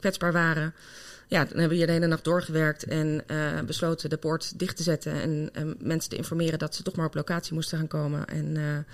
[0.00, 0.74] kwetsbaar waren.
[1.28, 3.24] Ja, dan hebben we hier de hele nacht doorgewerkt en
[3.66, 5.12] besloten de poort dicht te zetten.
[5.52, 8.26] En mensen te informeren dat ze toch maar op locatie moesten gaan komen.
[8.26, 8.84] En,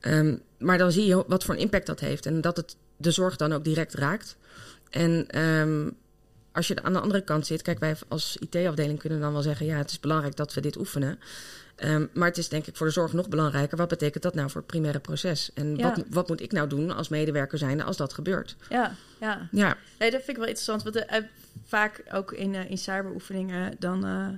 [0.00, 2.26] um, maar dan zie je wat voor een impact dat heeft.
[2.26, 4.36] En dat het de zorg dan ook direct raakt.
[4.90, 5.96] En um,
[6.52, 9.66] als je aan de andere kant zit, kijk, wij als IT-afdeling kunnen dan wel zeggen:
[9.66, 11.18] ja, het is belangrijk dat we dit oefenen.
[11.84, 13.76] Um, maar het is denk ik voor de zorg nog belangrijker.
[13.76, 15.50] Wat betekent dat nou voor het primaire proces?
[15.54, 15.82] En Ja.
[15.82, 18.56] wat, wat moet ik nou doen als medewerker zijnde als dat gebeurt?
[18.68, 19.48] Ja, ja.
[19.50, 20.82] Ja, Nee, dat vind ik wel interessant.
[20.82, 21.02] Want uh,
[21.66, 24.28] vaak ook in, uh, in cyberoefeningen, dan uh,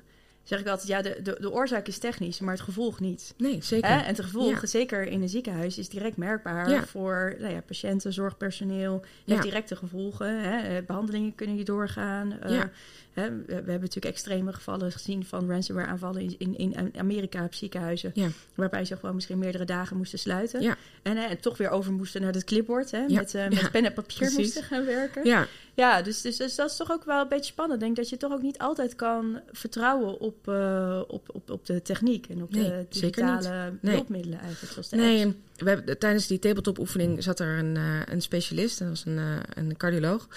[0.44, 0.88] zeg ik altijd...
[0.88, 3.35] ja, de, de, de oorzaak is technisch, maar het gevolg niet.
[3.37, 3.88] nee, zeker.
[3.90, 3.96] Hè?
[3.98, 4.66] En het gevolg, Ja.
[4.66, 6.85] zeker in een ziekenhuis, is direct merkbaar Ja.
[6.87, 9.04] voor nou ja, patiënten, zorgpersoneel.
[9.24, 9.50] Heeft Ja.
[9.50, 10.40] directe gevolgen.
[10.42, 10.76] Hè?
[10.76, 12.33] Eh, Behandelingen kunnen je doorgaan.
[12.44, 12.70] Uh, Ja.
[13.14, 13.31] Hè?
[13.31, 17.55] We, we hebben natuurlijk extreme gevallen gezien van ransomware aanvallen in, in, in Amerika op
[17.55, 18.11] ziekenhuizen.
[18.14, 18.29] Ja.
[18.55, 20.62] Waarbij ze gewoon misschien meerdere dagen moesten sluiten.
[20.62, 20.77] Ja.
[21.03, 22.90] En, hè, en toch weer over moesten naar het clipboard.
[22.90, 22.98] Hè?
[22.98, 23.20] Ja.
[23.20, 23.48] Met, uh, Ja.
[23.48, 24.37] met pen en papier Precies.
[24.37, 25.24] moesten gaan werken.
[25.24, 27.81] Ja, Ja, dus, dus, dus dat is toch ook wel een beetje spannend.
[27.81, 31.66] Ik denk dat je toch ook niet altijd kan vertrouwen op, uh, op, op, op
[31.66, 33.94] de techniek en op Nee, de digitale Nee.
[33.94, 34.72] hulpmiddelen eigenlijk.
[34.72, 35.37] Zoals de nee, apps.
[35.57, 39.18] we hebben, tijdens die tabletop-oefening zat er een, uh, een specialist, dat was een,
[39.55, 40.29] een cardioloog.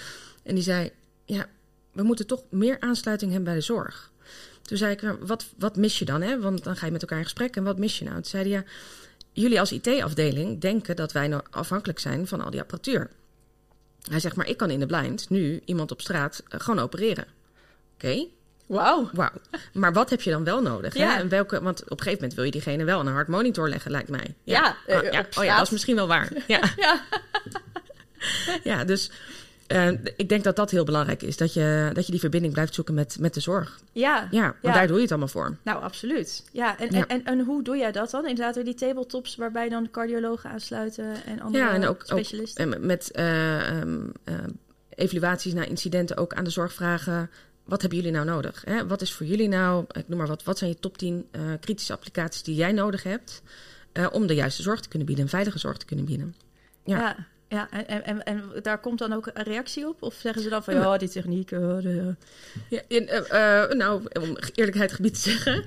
[0.42, 0.90] En die zei:
[1.24, 1.46] Ja,
[1.98, 4.10] we moeten toch meer aansluiting hebben bij de zorg.
[4.62, 6.22] Toen zei ik: "Nou, wat, wat mis je dan?
[6.22, 6.40] Hè?
[6.40, 7.56] Want dan ga je met elkaar in gesprek.
[7.56, 8.16] En wat mis je nou?
[8.16, 8.64] Toen zei hij: Ja,
[9.32, 13.10] jullie als IT-afdeling denken dat wij nou afhankelijk zijn van al die apparatuur.
[14.10, 17.24] Hij zegt: Maar ik kan in de blind nu iemand op straat uh, gewoon opereren.
[17.94, 18.28] Oké, okay.
[18.66, 19.10] Wauw.
[19.12, 19.32] Wauw.
[19.72, 20.94] Maar wat heb je dan wel nodig?
[20.94, 21.12] Ja.
[21.12, 21.20] Hè?
[21.20, 23.90] En welke, want op een gegeven moment wil je diegene wel aan een hartmonitor leggen,
[23.90, 24.34] lijkt mij.
[24.44, 25.26] Ja, Oh, eh, ja.
[25.38, 26.32] oh ja, dat is misschien wel waar.
[26.46, 27.02] Ja, Ja.
[28.64, 29.10] ja dus
[29.68, 31.36] eh, ik denk dat dat heel belangrijk is.
[31.36, 33.80] Dat je, dat je die verbinding blijft zoeken met, met de zorg.
[33.92, 34.28] Ja.
[34.30, 34.72] Ja, want Ja.
[34.72, 35.56] daar doe je het allemaal voor.
[35.64, 36.44] Nou, absoluut.
[36.52, 36.98] Ja, en, Ja.
[37.06, 38.26] En, en, en hoe doe jij dat dan?
[38.26, 42.72] Inderdaad, weer die tabletops waarbij dan cardiologen aansluiten en andere Ja, en ook, ook specialisten.
[42.72, 44.34] eh, met eh, ehm, eh,
[44.88, 47.30] evaluaties naar incidenten ook aan de zorg vragen.
[47.64, 48.62] Wat hebben jullie nou nodig?
[48.64, 48.86] Hè?
[48.86, 51.40] Wat is voor jullie nou, ik noem maar wat, wat zijn je top 10 eh,
[51.60, 53.42] kritische applicaties die jij nodig hebt
[54.12, 56.34] om de juiste zorg te kunnen bieden, een veilige zorg te kunnen bieden?
[56.84, 57.16] ja.
[57.48, 57.68] Ja.
[57.70, 60.02] en, en, en, daar komt dan ook een reactie op?
[60.02, 61.50] Of zeggen ze dan van, ja, die techniek...
[61.52, 62.14] eh, de-
[62.68, 65.64] Ja, in, eh, eh, nou, om eerlijkheid gebied te zeggen,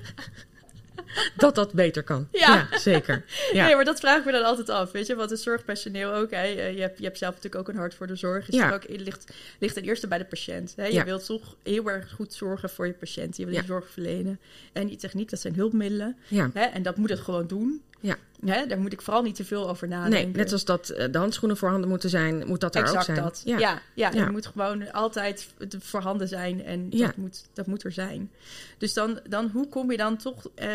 [1.36, 2.28] dat dat beter kan.
[2.32, 2.66] Ja.
[2.78, 3.24] zeker.
[3.52, 3.64] Ja.
[3.66, 5.14] Nee, maar dat vraag ik me dan altijd af, weet je.
[5.14, 6.42] Want het zorgpersoneel ook, hè.
[6.42, 8.46] Je hebt, je hebt zelf natuurlijk ook een hart voor de zorg.
[8.52, 8.72] Ja.
[8.74, 10.72] ook, het ligt, ligt ten eerste bij de patiënt.
[10.76, 10.86] Hè.
[10.86, 11.04] Je Ja.
[11.04, 13.36] wilt toch heel erg goed zorgen voor je patiënt.
[13.36, 13.60] Je wil Ja.
[13.60, 14.40] die zorg verlenen.
[14.72, 16.16] En die techniek, dat zijn hulpmiddelen.
[16.28, 16.50] ja.
[16.54, 16.64] Hè.
[16.64, 17.82] En dat moet het gewoon doen.
[18.02, 18.16] Ja.
[18.44, 18.66] Hè.
[18.66, 20.26] Daar moet ik vooral niet te veel over nadenken.
[20.26, 23.04] Nee, net zoals dat eh, de handschoenen voorhanden moeten zijn, moet dat er exact ook
[23.04, 23.22] zijn.
[23.22, 23.42] dat.
[23.44, 23.58] Ja,
[23.94, 27.06] ja, ja, moet gewoon altijd voorhanden zijn en Ja.
[27.06, 28.30] dat, moet, dat moet er zijn.
[28.78, 30.68] Dus dan, dan hoe kom je dan toch, eh,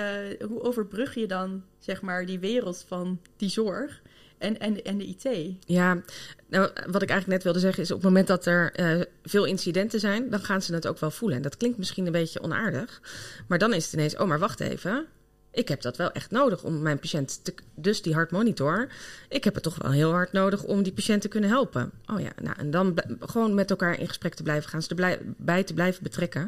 [0.48, 4.02] hoe overbrug je dan zeg maar die wereld van die zorg
[4.38, 5.56] en, en, en de IT?
[5.66, 6.02] Ja,
[6.50, 9.46] nou, wat ik eigenlijk net wilde zeggen is op het moment dat er eh, veel
[9.46, 11.38] incidenten zijn, dan gaan ze het ook wel voelen.
[11.38, 13.02] En dat klinkt misschien een beetje onaardig,
[13.48, 15.06] maar dan is het ineens, oh maar wacht even,
[15.52, 18.88] ik heb dat wel echt nodig om mijn patiënt te, dus die hartmonitor,
[19.30, 21.92] ik heb het toch wel heel hard nodig om die patiënt te kunnen helpen.
[22.06, 24.96] Oh ja, nou en dan gewoon met elkaar in gesprek te blijven gaan, ze
[25.38, 26.44] erbij te blijven betrekken.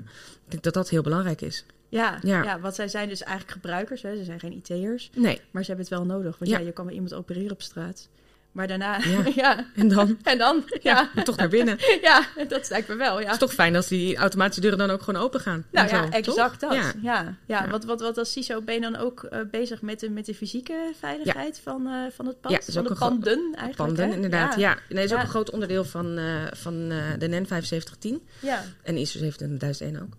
[0.46, 1.66] Ik denk dat dat heel belangrijk is.
[1.90, 2.44] Ja, ja.
[2.44, 2.60] Ja.
[2.60, 4.18] want zij zijn dus eigenlijk gebruikers, hè?
[4.18, 6.38] ze zijn geen IT'ers, Nee, maar ze hebben het wel nodig.
[6.38, 6.58] Want ja.
[6.58, 6.66] Ja.
[6.66, 8.10] je kan wel iemand opereren op straat.
[8.52, 9.24] Maar daarna, Ja.
[9.36, 9.66] ja.
[9.76, 11.78] en dan En dan, ja, toch naar binnen.
[12.02, 13.24] ja, dat lijkt me wel, ja.
[13.24, 15.66] Het is toch fijn als die automatische deuren dan ook gewoon open gaan.
[15.72, 16.70] Nou ja, zo, exact toch?
[16.70, 16.94] dat.
[17.02, 17.38] Ja.
[17.46, 17.70] Ja.
[17.70, 20.36] Wat, wat, wat als CISO ben je dan ook eh, bezig met de, met de
[20.36, 22.66] fysieke veiligheid van, eh, van het pand?
[22.66, 23.76] Ja, van ook de panden eigenlijk.
[23.76, 24.16] Panden, hè?
[24.16, 24.56] inderdaad.
[24.56, 28.64] Ja, nee, dat is ook een groot onderdeel van, eh, van de NEN 7510 Ja.
[28.84, 30.14] en ISO 27001 ook.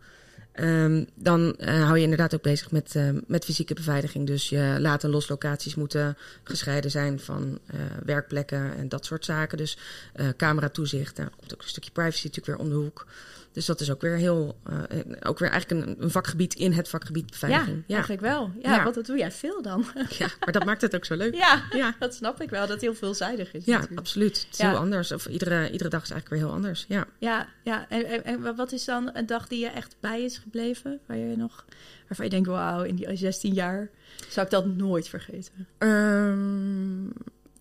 [0.53, 4.27] Ehm, dan eh, hou je inderdaad ook bezig met, eh, met fysieke beveiliging.
[4.27, 9.59] Dus je laat en loslocaties moeten gescheiden zijn van eh, werkplekken en dat soort zaken.
[9.59, 9.79] Dus
[10.13, 13.07] eh camera-toezicht, daar komt ook een stukje privacy natuurlijk weer om de hoek.
[13.53, 16.89] Dus dat is ook weer heel, eh, ook weer eigenlijk een, een vakgebied in het
[16.89, 17.83] vakgebied Ja, beveiliging.
[17.87, 18.51] Ja, eigenlijk wel.
[18.63, 18.83] Ja, Ja.
[18.83, 19.87] want dat doe jij veel dan.
[20.19, 21.35] ja, maar dat maakt het ook zo leuk.
[21.35, 21.95] ja, Ja.
[21.99, 22.61] dat snap ik wel.
[22.61, 24.01] Dat het heel veelzijdig is Ja, natuurlijk.
[24.01, 24.37] absoluut.
[24.43, 24.69] Het is Ja.
[24.69, 25.13] heel anders.
[25.13, 26.85] Of iedere, iedere dag is eigenlijk weer heel anders.
[26.89, 27.07] Ja.
[27.19, 27.89] Ja, ja.
[27.89, 31.01] En, en, en wat is dan een dag die je echt bij is gebleven?
[31.07, 31.65] Waar je nog,
[32.09, 33.91] waarvan je denkt, wauw, in die 16 jaar
[34.29, 35.53] zou ik dat nooit vergeten.
[35.79, 37.09] Ehm,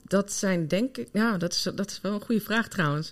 [0.04, 1.08] dat zijn denk ik...
[1.13, 3.12] Ja, dat is, dat is wel een goede vraag trouwens.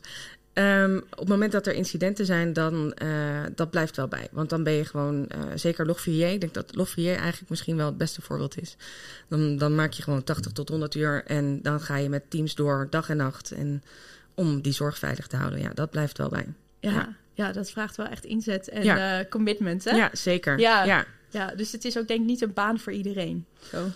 [0.58, 4.28] Ehm, op het moment dat er incidenten zijn, dan eh, dat blijft wel bij.
[4.32, 7.86] Want dan ben je gewoon, eh, zeker Log4j, ik denk dat Log4j eigenlijk misschien wel
[7.86, 8.76] het beste voorbeeld is.
[9.28, 12.56] Dan, dan maak je gewoon 80 tot 100 uur en dan ga je met teams
[12.56, 13.52] door dag en nacht.
[13.52, 13.84] En
[14.34, 16.48] om die zorg veilig te houden, ja, dat blijft wel bij.
[16.80, 17.16] Ja, Ja.
[17.34, 17.52] ja.
[17.52, 19.20] dat vraagt wel echt inzet en Ja.
[19.20, 19.96] eh, commitment, hè?
[19.96, 20.60] Ja, zeker.
[20.60, 20.84] Ja.
[20.84, 21.06] ja.
[21.30, 23.46] Ja, dus het is ook denk ik niet een baan voor iedereen.
[23.72, 23.88] Zo.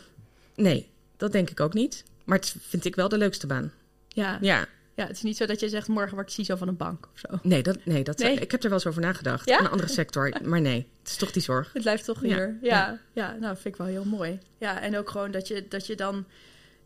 [0.56, 2.04] Nee, dat denk ik ook niet.
[2.24, 3.72] Maar het vind ik wel de leukste baan.
[4.08, 4.38] Ja.
[4.42, 4.66] ja.
[5.02, 7.08] Ja, het is niet zo dat je zegt morgen word ik CISO van een bank
[7.14, 7.40] of zo.
[7.44, 8.34] nee, dat, nee, dat, Nee.
[8.40, 9.50] ik heb er wel eens over nagedacht.
[9.50, 9.60] Ja?
[9.60, 11.70] Een andere sector, maar nee, het is toch die zorg.
[11.74, 12.28] Het blijft toch Ja.
[12.28, 12.58] hier.
[12.62, 13.36] Ja, ja.
[13.40, 14.40] nou vind ik wel heel mooi.
[14.58, 16.26] Ja, en ook gewoon dat je, dat je dan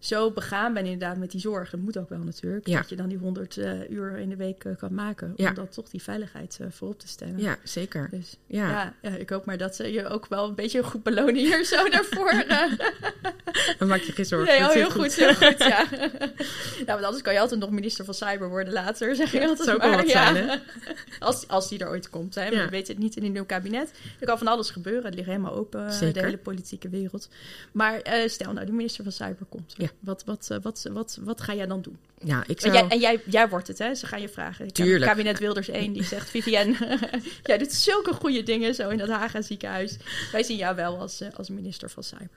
[0.06, 1.70] zo begaan bent inderdaad met die zorg.
[1.70, 2.68] Dat moet ook wel natuurlijk.
[2.68, 2.78] Ja.
[2.78, 5.34] Dat je dan die 100 eh, uur in de week eh, kan maken.
[5.36, 5.50] Ja.
[5.50, 7.38] Om dan toch die veiligheid eh, voorop te stellen.
[7.38, 8.08] Ja, zeker.
[8.12, 8.94] Dus Ja.
[9.02, 9.10] ja.
[9.10, 12.34] Ik hoop maar dat ze je ook wel een beetje goed belonen hier zo daarvoor.
[13.78, 14.48] Dan maak je geen zorgen.
[14.48, 15.88] Nee, Dat oh, heel goed, heel goed, ja.
[16.86, 19.50] ja, want anders kan je altijd nog minister van Cyber worden later, zeg je dat
[19.50, 19.96] altijd maar.
[19.96, 20.34] wat ja.
[20.34, 20.56] zijn, hè?
[21.20, 22.44] Als, als die er ooit komt, hè.
[22.44, 22.63] Ja.
[22.63, 23.91] We weten het niet in een nieuw kabinet.
[24.20, 26.13] Er kan van alles gebeuren, het ligt helemaal open, Zeker.
[26.13, 27.30] de hele politieke wereld.
[27.72, 29.74] Maar stel nou, de minister van Cyber komt.
[29.78, 29.89] Ja.
[29.99, 31.97] Wat, wat, eh, wat, wat, wat ga jij dan doen?
[32.23, 32.73] Ja, ik En, zou...
[32.73, 33.95] jij, en jij, jij wordt het, hè?
[33.95, 34.73] Ze gaan je vragen.
[34.73, 35.12] Tuurlijk.
[35.12, 36.29] Kabinet Wilders 1, die zegt...
[36.29, 36.75] Vivienne,
[37.43, 39.97] jij doet zulke goede dingen zo in dat Haga ziekenhuis.
[40.31, 42.29] Wij zien jou wel als, eh, als minister van Cyber.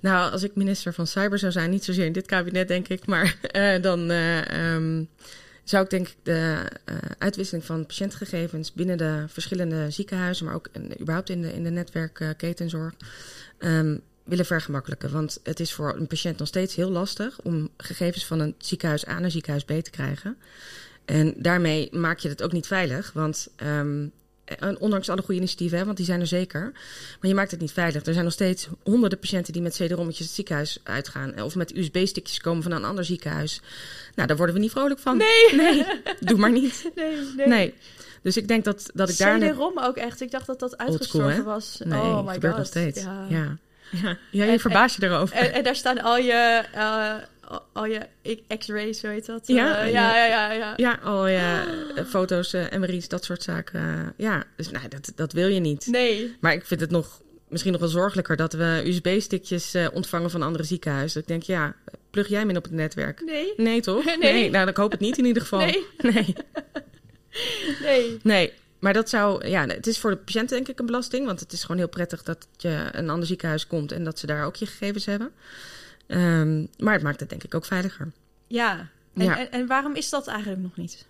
[0.00, 3.06] Nou, als ik minister van Cyber zou zijn, niet zozeer in dit kabinet, denk ik,
[3.06, 5.04] maar eh, dan eh, ehm,
[5.64, 6.58] zou ik denk ik de
[7.18, 11.70] uitwisseling van patiëntgegevens binnen de verschillende ziekenhuizen, maar ook in- überhaupt in de, in de
[11.70, 12.94] netwerkketenzorg,
[13.58, 13.96] ehm,
[14.28, 15.10] willen vergemakkelijken.
[15.10, 19.06] Want het is voor een patiënt nog steeds heel lastig om gegevens van een ziekenhuis
[19.08, 20.36] A naar ziekenhuis B te krijgen.
[21.04, 24.06] En daarmee maak je het ook niet veilig, want ehm,
[24.44, 26.60] eh, ondanks alle goede initiatieven, hè, want die zijn er zeker.
[27.20, 28.04] Maar je maakt het niet veilig.
[28.06, 31.34] Er zijn nog steeds honderden patiënten die met CD-rommetjes het ziekenhuis uitgaan.
[31.34, 33.60] eh, Of met USB-stickjes komen van een ander ziekenhuis.
[34.14, 35.16] Nou, daar worden we niet vrolijk van.
[35.16, 35.54] Nee.
[35.56, 35.84] Nee,
[36.20, 36.90] doe maar niet.
[36.94, 37.46] Nee, nee.
[37.46, 37.74] Nee.
[38.22, 39.38] Dus ik denk dat, dat ik daar...
[39.40, 40.20] CD-ROM ook echt.
[40.20, 41.80] Ik dacht dat dat uitgestorven was.
[41.84, 42.62] Nee, oh my gebeurt god.
[42.62, 43.02] nog steeds.
[43.02, 43.26] Ja.
[43.28, 43.56] Ja.
[43.90, 44.16] Ja.
[44.30, 45.36] Ja, je En- verbaast je erover.
[45.36, 47.14] En, en daar staan al je, eh,
[47.72, 48.00] al je
[48.58, 49.46] x-rays, zo heet dat?
[49.46, 50.16] Ja, Eh, ja.
[50.16, 50.98] ja, ja, ja, ja.
[51.02, 51.64] Al ja,
[51.96, 54.14] eh, foto's, eh, MRI's, dat soort zaken.
[54.16, 55.86] ja, dus nou, dat, dat wil je niet.
[55.86, 56.36] Nee.
[56.40, 60.64] Maar ik vind het nog misschien nog wel zorgelijker dat we USB-stickjes ontvangen van andere
[60.64, 61.20] ziekenhuizen.
[61.20, 61.74] Ik denk, ja,
[62.10, 63.22] plug jij hem in op het netwerk?
[63.24, 63.52] Nee.
[63.56, 64.04] Nee, toch?
[64.20, 64.50] Nee.
[64.50, 65.58] nou, ik hoop het niet in ieder geval.
[65.58, 65.86] Nee.
[65.98, 66.34] Nee.
[67.82, 68.18] Nee.
[68.22, 68.52] Nee.
[68.78, 71.26] Maar dat zou, ja, het is voor de patiënt denk ik een belasting.
[71.26, 74.26] Want het is gewoon heel prettig dat je een ander ziekenhuis komt en dat ze
[74.26, 75.30] daar ook je gegevens hebben.
[76.06, 78.12] Ehm, maar het maakt het denk ik ook veiliger.
[78.46, 78.88] Ja.
[79.14, 79.38] En, Ja.
[79.38, 81.06] En, en waarom is dat eigenlijk nog niet?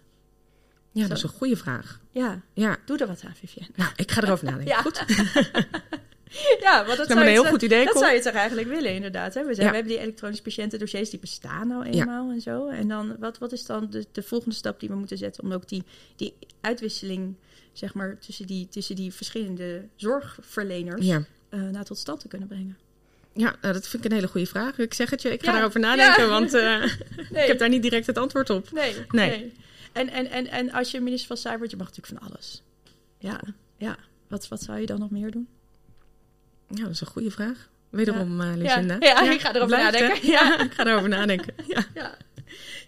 [0.93, 1.09] Ja, Zo.
[1.09, 2.01] dat is een goede vraag.
[2.11, 2.41] Ja.
[2.53, 3.71] Ja, Doe er wat aan, Vivienne.
[3.77, 4.69] nou, ik ga erover nadenken.
[4.75, 4.81] Ja.
[4.83, 5.05] Goed.
[6.61, 8.95] Ja, want dat zou een je heel goed idee, Dat zou je toch eigenlijk willen,
[8.95, 9.35] inderdaad.
[9.35, 9.45] Hè?
[9.45, 9.73] We, zijn, Ja.
[9.73, 11.91] we hebben die elektronische patiëntendossiers, die bestaan nou Ja.
[11.93, 12.69] eenmaal en zo.
[12.69, 15.53] En dan, wat, wat is dan de, de volgende stap die we moeten zetten om
[15.53, 15.83] ook die,
[16.17, 17.35] die uitwisseling,
[17.73, 21.25] zeg maar, tussen die, tussen die verschillende zorgverleners Ja.
[21.49, 22.79] eh, nou, tot stand te kunnen brengen?
[23.33, 24.79] Ja, nou, dat vind ik een hele goede vraag.
[24.79, 26.63] Ik zeg het je, ik ga daarover nadenken, want eh,
[27.31, 27.43] Nee.
[27.43, 28.73] ik heb daar niet direct het antwoord op.
[28.73, 29.29] Nee, Nee.
[29.31, 29.53] nee.
[29.93, 32.63] En, en, en, en als je minister van Cyber je mag natuurlijk van alles.
[33.19, 33.41] Ja,
[33.77, 33.97] ja.
[34.29, 35.49] Wat, wat zou je dan nog meer doen?
[36.69, 37.69] Ja, dat is een goede vraag.
[37.91, 38.97] Wederom, Ja, Lucinda.
[39.01, 40.29] ja, ik ga erover blijft, nadenken.
[40.31, 41.55] Ja, ik ga erover nadenken.
[41.95, 42.17] Ja.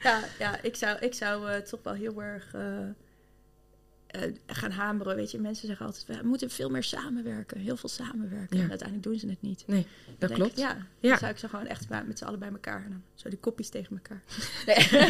[0.03, 5.17] Ja, ja, ik zou, ik zou eh, toch wel heel erg eh, gaan hameren.
[5.17, 7.61] Weet je, mensen zeggen altijd, we moeten veel meer samenwerken.
[7.61, 8.59] Heel veel samenwerken.
[8.61, 9.65] En uiteindelijk doen ze het niet.
[9.67, 9.87] Nee,
[10.19, 10.53] dat Dan klopt.
[10.53, 11.09] ik, ja, Ja.
[11.11, 12.83] dan zou ik ze gewoon echt met z'n allen bij elkaar.
[12.85, 14.23] En dan zo die kopjes tegen elkaar.
[14.67, 15.09] Nee.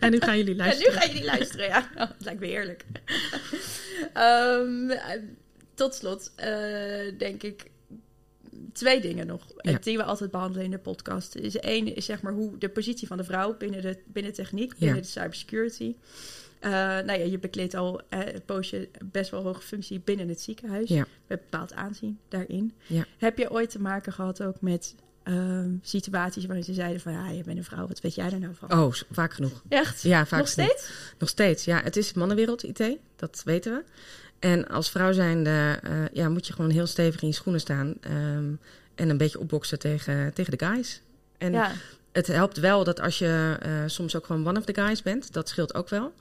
[0.00, 0.92] En nu gaan jullie nu luisteren.
[0.92, 1.88] ga je die luisteren, ja.
[1.94, 2.84] Oh, het lijkt me heerlijk.
[4.12, 5.20] Ehm, eh,
[5.74, 6.32] tot slot,
[7.18, 7.70] denk ik,
[8.72, 9.50] twee dingen nog.
[9.56, 9.78] eh, Ja.
[9.82, 11.34] Die we altijd behandelen in de podcast.
[11.34, 14.70] Is één is zeg maar hoe de positie van de vrouw binnen de binnen techniek,
[14.72, 14.76] Ja.
[14.78, 15.94] binnen de cybersecurity.
[16.60, 20.40] Eh nou ja, je bekleedt al eh, een poosje best wel hoge functie binnen het
[20.40, 20.88] ziekenhuis.
[20.88, 21.06] Ja.
[21.26, 22.74] Met bepaald aanzien daarin.
[23.18, 27.12] Heb je ooit te maken gehad ook met ehm, situaties waarin ze zeiden van...
[27.12, 28.72] ja, je bent een vrouw, wat weet jij er nou van?
[28.72, 29.62] Oh, vaak genoeg.
[29.68, 30.02] Echt?
[30.02, 30.70] Ja, vaak Nog genoeg.
[30.70, 30.90] steeds?
[31.18, 31.82] Nog steeds, ja.
[31.82, 32.96] Het is mannenwereld, IT.
[33.16, 33.84] Dat weten we.
[34.42, 37.94] En als vrouw zijnde eh, ja, moet je gewoon heel stevig in je schoenen staan.
[38.00, 38.52] ehm,
[38.94, 41.00] en een beetje opboksen tegen, tegen de guys.
[41.38, 41.72] En Ja.
[42.12, 45.32] het helpt wel dat als je eh, soms ook gewoon one of the guys bent.
[45.32, 46.12] Dat scheelt ook wel.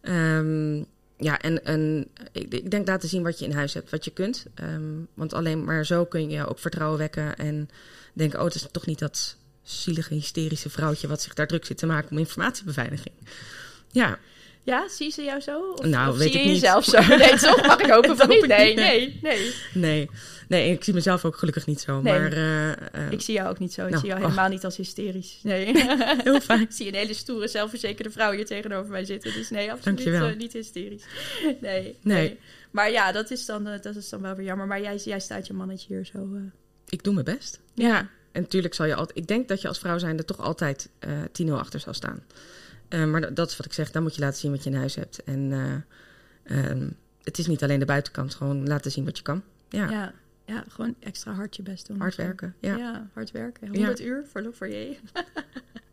[0.00, 0.76] Ehm,
[1.18, 4.10] ja, en, en ik, ik denk laten zien wat je in huis hebt, wat je
[4.10, 4.46] kunt.
[4.54, 4.82] Ehm,
[5.14, 7.36] want alleen maar zo kun je ook vertrouwen wekken.
[7.36, 7.68] En
[8.12, 11.08] denken, oh, het is toch niet dat zielige, hysterische vrouwtje...
[11.08, 13.14] wat zich daar druk zit te maken om informatiebeveiliging.
[13.90, 14.18] Ja,
[14.64, 15.70] Ja, zie ze jou zo?
[15.70, 16.60] Of, Nou, of weet zie ik je niet.
[16.60, 17.00] jezelf zo?
[17.16, 17.66] Nee, toch?
[17.66, 18.46] Mag ik hopen van niet?
[18.46, 19.54] Nee, nee, nee.
[19.72, 20.10] nee.
[20.48, 22.00] Nee, ik zie mezelf ook gelukkig niet zo.
[22.00, 22.18] Nee.
[22.18, 22.76] Maar eh, eh,
[23.10, 23.82] Ik zie jou ook niet zo.
[23.84, 24.26] Ik Nou, zie jou oh.
[24.28, 25.38] helemaal niet als hysterisch.
[25.42, 25.72] Nee.
[26.24, 26.60] heel fijn.
[26.60, 29.32] ik zie een hele stoere, zelfverzekerde vrouw hier tegenover mij zitten.
[29.32, 31.02] Dus nee, absoluut eh, niet hysterisch.
[31.42, 32.38] Nee, nee, Nee.
[32.70, 34.66] Maar ja, dat is, dan, dat is dan wel weer jammer.
[34.66, 36.28] Maar jij, jij staat je mannetje hier zo...
[36.88, 37.60] Ik doe mijn best.
[37.74, 38.08] Ja.
[38.32, 39.18] En natuurlijk zal je altijd...
[39.18, 41.10] Ik denk dat je als vrouw zijnde toch altijd eh
[41.46, 42.22] 10-0 achter zal staan.
[42.88, 43.90] Eh, maar dat, is wat ik zeg.
[43.90, 45.22] Dan moet je laten zien wat je in huis hebt.
[45.22, 46.90] En eh, ehm,
[47.22, 48.34] het is niet alleen de buitenkant.
[48.34, 49.42] Gewoon laten zien wat je kan.
[49.68, 50.12] Ja, ja.
[50.44, 51.98] ja, gewoon extra hard je best doen.
[51.98, 52.54] hard werken.
[52.60, 53.68] Ja, Ja, hard werken.
[53.68, 54.96] 100 uur voor, voor je.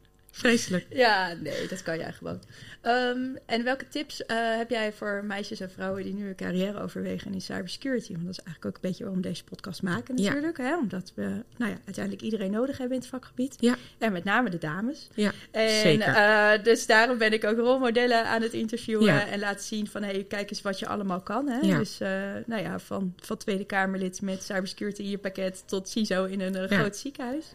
[0.41, 0.86] vreselijk.
[0.89, 2.39] Ja, nee, dat kan jij gewoon.
[2.82, 6.82] Ehm, en welke tips eh, heb jij voor meisjes en vrouwen die nu een carrière
[6.82, 8.12] overwegen in cybersecurity?
[8.13, 10.23] Want dat is eigenlijk ook een beetje waarom we deze podcast maken Ja.
[10.30, 10.58] natuurlijk.
[10.58, 10.77] Hè?
[10.77, 11.21] Omdat we
[11.58, 13.56] nou ja, uiteindelijk iedereen nodig hebben in het vakgebied.
[13.60, 13.75] Ja.
[13.97, 15.10] En met name de dames.
[15.13, 16.08] Ja, En, zeker.
[16.15, 19.27] eh, dus daarom ben ik ook rolmodellen aan het interviewen Ja.
[19.27, 21.47] en laten zien van hey, kijk eens wat je allemaal kan.
[21.49, 21.60] Hè?
[21.60, 21.77] Ja.
[21.77, 22.10] Dus eh,
[22.45, 26.54] nou ja, van, van Tweede Kamerlid met cybersecurity in je pakket tot CISO in een
[26.54, 26.67] Ja.
[26.67, 27.45] groot ziekenhuis.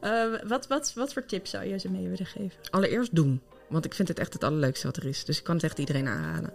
[0.00, 2.58] Eh, wat, wat, wat voor tips zou je ze mee willen geven?
[2.70, 3.40] Allereerst doen.
[3.68, 5.24] Want ik vind het echt het allerleukste wat er is.
[5.24, 6.52] Dus ik kan het echt iedereen aanraden.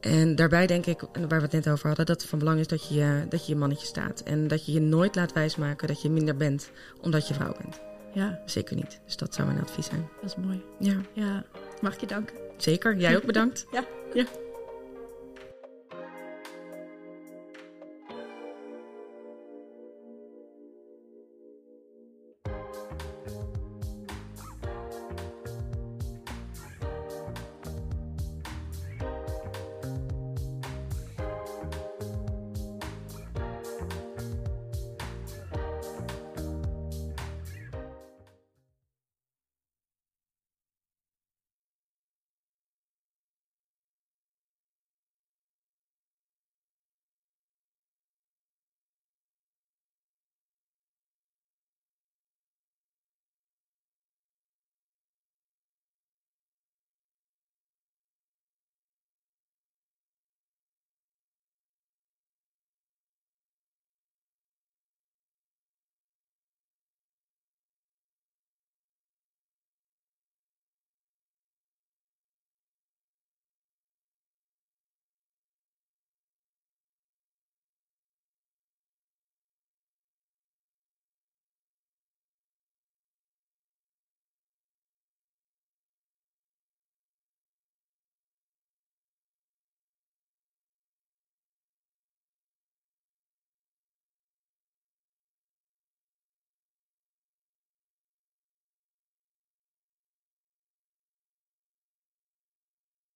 [0.00, 2.66] En daarbij denk ik, waar we het net over hadden, dat het van belang is
[2.66, 4.20] dat je, je- dat je je mannetje staat.
[4.20, 7.80] En dat je je nooit laat wijsmaken dat je minder bent omdat je vrouw bent.
[8.14, 9.00] Ja, Zeker niet.
[9.04, 10.08] Dus dat zou mijn advies zijn.
[10.20, 10.62] dat is mooi.
[10.78, 11.44] Ja, Ja,
[11.80, 12.36] mag ik je danken?
[12.56, 12.96] zeker.
[12.96, 13.66] Jij ook bedankt.
[13.72, 13.84] Ja.
[14.14, 14.24] ja.